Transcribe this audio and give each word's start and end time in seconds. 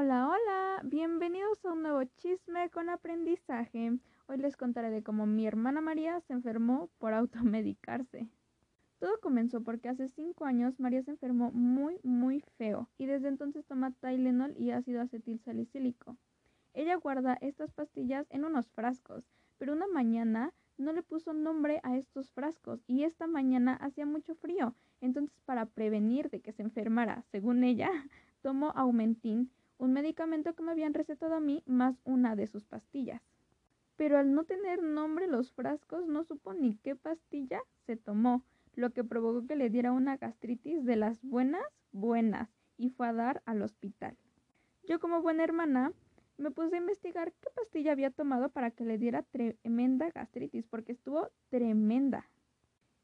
Hola, 0.00 0.28
hola, 0.28 0.80
bienvenidos 0.84 1.64
a 1.64 1.72
un 1.72 1.82
nuevo 1.82 2.04
chisme 2.18 2.70
con 2.70 2.88
aprendizaje. 2.88 3.98
Hoy 4.28 4.36
les 4.36 4.56
contaré 4.56 4.92
de 4.92 5.02
cómo 5.02 5.26
mi 5.26 5.44
hermana 5.44 5.80
María 5.80 6.20
se 6.20 6.34
enfermó 6.34 6.88
por 6.98 7.14
automedicarse. 7.14 8.28
Todo 9.00 9.18
comenzó 9.20 9.60
porque 9.62 9.88
hace 9.88 10.06
cinco 10.06 10.44
años 10.44 10.78
María 10.78 11.02
se 11.02 11.10
enfermó 11.10 11.50
muy, 11.50 11.98
muy 12.04 12.44
feo 12.58 12.88
y 12.96 13.06
desde 13.06 13.26
entonces 13.26 13.66
toma 13.66 13.90
Tylenol 13.90 14.54
y 14.56 14.70
ácido 14.70 15.00
acetil 15.00 15.40
salicílico. 15.40 16.16
Ella 16.74 16.94
guarda 16.94 17.36
estas 17.40 17.72
pastillas 17.72 18.24
en 18.30 18.44
unos 18.44 18.70
frascos, 18.70 19.24
pero 19.58 19.72
una 19.72 19.88
mañana 19.88 20.54
no 20.76 20.92
le 20.92 21.02
puso 21.02 21.32
nombre 21.32 21.80
a 21.82 21.96
estos 21.96 22.30
frascos 22.30 22.84
y 22.86 23.02
esta 23.02 23.26
mañana 23.26 23.74
hacía 23.74 24.06
mucho 24.06 24.36
frío. 24.36 24.76
Entonces, 25.00 25.40
para 25.44 25.66
prevenir 25.66 26.30
de 26.30 26.38
que 26.38 26.52
se 26.52 26.62
enfermara, 26.62 27.24
según 27.32 27.64
ella, 27.64 27.90
tomó 28.42 28.70
Aumentin, 28.76 29.50
un 29.78 29.92
medicamento 29.92 30.54
que 30.54 30.62
me 30.62 30.72
habían 30.72 30.94
recetado 30.94 31.34
a 31.34 31.40
mí, 31.40 31.62
más 31.66 32.00
una 32.04 32.36
de 32.36 32.46
sus 32.46 32.66
pastillas. 32.66 33.22
Pero 33.96 34.18
al 34.18 34.34
no 34.34 34.44
tener 34.44 34.82
nombre 34.82 35.26
los 35.26 35.52
frascos, 35.52 36.06
no 36.06 36.24
supo 36.24 36.52
ni 36.52 36.76
qué 36.76 36.94
pastilla 36.94 37.60
se 37.86 37.96
tomó, 37.96 38.44
lo 38.74 38.90
que 38.90 39.04
provocó 39.04 39.46
que 39.46 39.56
le 39.56 39.70
diera 39.70 39.92
una 39.92 40.16
gastritis 40.16 40.84
de 40.84 40.96
las 40.96 41.22
buenas, 41.22 41.64
buenas, 41.92 42.48
y 42.76 42.90
fue 42.90 43.08
a 43.08 43.12
dar 43.12 43.42
al 43.44 43.62
hospital. 43.62 44.16
Yo 44.84 45.00
como 45.00 45.20
buena 45.20 45.44
hermana 45.44 45.92
me 46.36 46.52
puse 46.52 46.76
a 46.76 46.78
investigar 46.78 47.32
qué 47.40 47.50
pastilla 47.54 47.92
había 47.92 48.10
tomado 48.10 48.50
para 48.50 48.70
que 48.70 48.84
le 48.84 48.98
diera 48.98 49.22
tremenda 49.24 50.10
gastritis, 50.10 50.66
porque 50.66 50.92
estuvo 50.92 51.28
tremenda. 51.50 52.30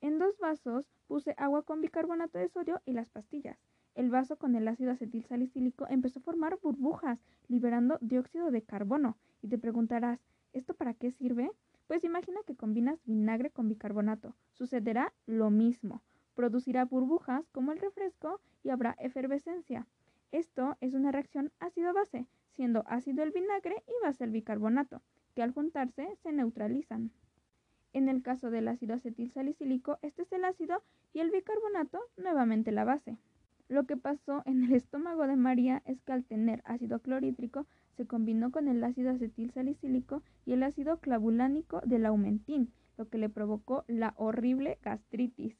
En 0.00 0.18
dos 0.18 0.38
vasos 0.38 0.86
puse 1.06 1.34
agua 1.36 1.62
con 1.62 1.80
bicarbonato 1.80 2.38
de 2.38 2.48
sodio 2.48 2.80
y 2.84 2.92
las 2.92 3.08
pastillas. 3.10 3.58
El 3.94 4.10
vaso 4.10 4.36
con 4.36 4.54
el 4.54 4.68
ácido 4.68 4.92
acetil 4.92 5.24
salicílico 5.24 5.86
empezó 5.88 6.20
a 6.20 6.22
formar 6.22 6.58
burbujas, 6.62 7.18
liberando 7.48 7.98
dióxido 8.00 8.50
de 8.50 8.62
carbono. 8.62 9.16
Y 9.42 9.48
te 9.48 9.58
preguntarás, 9.58 10.20
¿esto 10.52 10.74
para 10.74 10.94
qué 10.94 11.10
sirve? 11.10 11.50
Pues 11.86 12.04
imagina 12.04 12.40
que 12.46 12.54
combinas 12.54 13.04
vinagre 13.04 13.50
con 13.50 13.68
bicarbonato. 13.68 14.36
Sucederá 14.52 15.12
lo 15.26 15.50
mismo. 15.50 16.02
Producirá 16.34 16.84
burbujas 16.84 17.48
como 17.50 17.72
el 17.72 17.80
refresco 17.80 18.40
y 18.62 18.70
habrá 18.70 18.96
efervescencia. 19.00 19.86
Esto 20.30 20.76
es 20.80 20.94
una 20.94 21.10
reacción 21.10 21.50
ácido-base, 21.58 22.28
siendo 22.52 22.84
ácido 22.86 23.24
el 23.24 23.32
vinagre 23.32 23.82
y 23.88 24.06
base 24.06 24.22
el 24.22 24.30
bicarbonato, 24.30 25.02
que 25.34 25.42
al 25.42 25.52
juntarse 25.52 26.16
se 26.22 26.32
neutralizan. 26.32 27.10
En 27.92 28.08
el 28.08 28.22
caso 28.22 28.50
del 28.50 28.68
ácido 28.68 28.94
acetil 28.94 29.32
salicílico, 29.32 29.98
este 30.02 30.22
es 30.22 30.32
el 30.32 30.44
ácido 30.44 30.84
y 31.12 31.18
el 31.18 31.30
bicarbonato 31.32 32.00
nuevamente 32.16 32.70
la 32.70 32.84
base. 32.84 33.18
Lo 33.70 33.86
que 33.86 33.96
pasó 33.96 34.42
en 34.46 34.64
el 34.64 34.72
estómago 34.72 35.28
de 35.28 35.36
María 35.36 35.80
es 35.86 36.02
que 36.02 36.12
al 36.12 36.24
tener 36.24 36.60
ácido 36.64 36.98
clorhídrico 36.98 37.68
se 37.96 38.04
combinó 38.04 38.50
con 38.50 38.66
el 38.66 38.82
ácido 38.82 39.12
acetil 39.12 39.52
salicílico 39.52 40.24
y 40.44 40.54
el 40.54 40.64
ácido 40.64 40.98
clavulánico 40.98 41.80
del 41.84 42.04
aumentín, 42.06 42.72
lo 42.98 43.08
que 43.08 43.18
le 43.18 43.28
provocó 43.28 43.84
la 43.86 44.12
horrible 44.16 44.80
gastritis. 44.82 45.54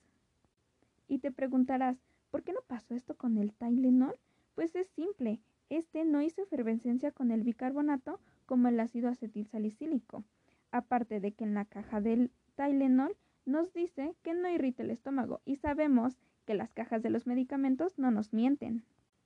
Y 1.06 1.20
te 1.20 1.31
preguntarás, 1.31 1.98
¿por 2.33 2.42
qué 2.42 2.53
no 2.53 2.62
pasó 2.66 2.97
esto 2.97 3.14
con 3.14 3.38
el 3.38 3.53
Tylenol? 3.53 4.16
Pues 4.56 4.75
es 4.75 4.88
simple, 4.88 5.38
este 5.69 6.05
no 6.05 6.20
hizo 6.20 6.42
efervescencia 6.42 7.12
con 7.12 7.31
el 7.31 7.44
bicarbonato 7.44 8.19
como 8.44 8.66
el 8.66 8.81
ácido 8.81 9.08
acetil 9.08 9.47
salicílico. 9.47 10.25
Aparte 10.72 11.20
de 11.20 11.31
que 11.31 11.44
en 11.44 11.55
la 11.55 11.64
caja 11.64 12.00
del 12.00 12.33
Tylenol 12.56 13.16
nos 13.47 13.72
dice 13.72 14.16
que 14.25 14.34
no 14.34 14.48
irrita 14.50 14.83
el 14.83 14.91
estómago 14.91 15.42
y 15.44 15.58
sabemos 15.58 16.19
que 16.51 16.56
las 16.56 16.75
cajas 16.75 17.01
de 17.01 17.11
los 17.11 17.29
medicamentos 17.29 17.97
no 17.97 18.11
nos 18.11 18.33
mienten. 18.33 18.83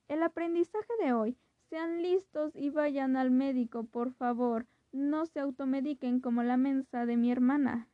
El 0.08 0.22
aprendizaje 0.22 0.92
de 1.02 1.14
hoy, 1.14 1.38
sean 1.70 2.02
listos 2.02 2.54
y 2.54 2.68
vayan 2.68 3.16
al 3.16 3.30
médico, 3.30 3.84
por 3.84 4.12
favor. 4.12 4.66
No 4.92 5.24
se 5.24 5.40
automediquen 5.40 6.20
como 6.20 6.42
la 6.42 6.58
mensa 6.58 7.06
de 7.06 7.16
mi 7.16 7.32
hermana. 7.32 7.88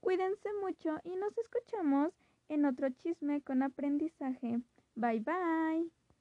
Cuídense 0.00 0.48
mucho 0.60 0.98
y 1.04 1.14
nos 1.14 1.38
escuchamos 1.38 2.12
en 2.48 2.64
otro 2.64 2.90
chisme 2.90 3.42
con 3.42 3.62
aprendizaje. 3.62 4.60
Bye 4.96 5.20
bye. 5.20 5.88